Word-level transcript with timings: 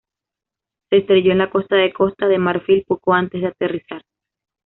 Se 0.89 0.97
estrelló 0.97 1.31
en 1.31 1.37
la 1.37 1.51
costa 1.51 1.75
de 1.75 1.93
Costa 1.93 2.27
de 2.27 2.39
Marfil 2.39 2.83
poco 2.87 3.13
antes 3.13 3.39
de 3.39 3.49
aterrizar. 3.49 4.01